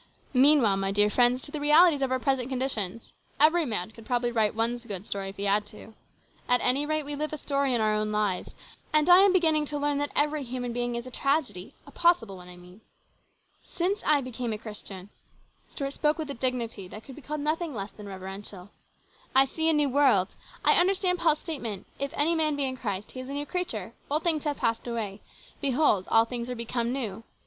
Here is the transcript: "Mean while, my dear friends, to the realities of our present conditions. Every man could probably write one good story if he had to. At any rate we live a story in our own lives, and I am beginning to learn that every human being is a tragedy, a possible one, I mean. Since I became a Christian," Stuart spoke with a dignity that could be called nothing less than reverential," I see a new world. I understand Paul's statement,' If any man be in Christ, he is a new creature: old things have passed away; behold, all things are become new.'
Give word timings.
"Mean 0.33 0.63
while, 0.63 0.77
my 0.77 0.89
dear 0.91 1.11
friends, 1.11 1.43
to 1.43 1.51
the 1.51 1.59
realities 1.59 2.01
of 2.01 2.09
our 2.11 2.17
present 2.17 2.49
conditions. 2.49 3.13
Every 3.39 3.67
man 3.67 3.91
could 3.91 4.03
probably 4.03 4.31
write 4.31 4.55
one 4.55 4.75
good 4.77 5.05
story 5.05 5.29
if 5.29 5.37
he 5.37 5.43
had 5.43 5.63
to. 5.67 5.93
At 6.49 6.59
any 6.61 6.87
rate 6.87 7.03
we 7.05 7.13
live 7.13 7.33
a 7.33 7.37
story 7.37 7.71
in 7.75 7.81
our 7.81 7.93
own 7.93 8.11
lives, 8.11 8.55
and 8.91 9.07
I 9.07 9.19
am 9.19 9.31
beginning 9.31 9.67
to 9.67 9.77
learn 9.77 9.99
that 9.99 10.09
every 10.15 10.41
human 10.41 10.73
being 10.73 10.95
is 10.95 11.05
a 11.05 11.11
tragedy, 11.11 11.75
a 11.85 11.91
possible 11.91 12.35
one, 12.37 12.47
I 12.49 12.55
mean. 12.57 12.81
Since 13.61 14.01
I 14.03 14.21
became 14.21 14.53
a 14.53 14.57
Christian," 14.57 15.09
Stuart 15.67 15.91
spoke 15.91 16.17
with 16.17 16.31
a 16.31 16.33
dignity 16.33 16.87
that 16.87 17.03
could 17.03 17.15
be 17.15 17.21
called 17.21 17.41
nothing 17.41 17.75
less 17.75 17.91
than 17.91 18.07
reverential," 18.07 18.71
I 19.35 19.45
see 19.45 19.69
a 19.69 19.73
new 19.73 19.87
world. 19.89 20.29
I 20.65 20.79
understand 20.79 21.19
Paul's 21.19 21.37
statement,' 21.37 21.85
If 21.99 22.09
any 22.15 22.33
man 22.33 22.55
be 22.55 22.65
in 22.65 22.75
Christ, 22.75 23.11
he 23.11 23.19
is 23.19 23.29
a 23.29 23.33
new 23.33 23.45
creature: 23.45 23.93
old 24.09 24.23
things 24.23 24.45
have 24.45 24.57
passed 24.57 24.87
away; 24.87 25.21
behold, 25.61 26.07
all 26.07 26.25
things 26.25 26.49
are 26.49 26.55
become 26.55 26.91
new.' 26.91 27.23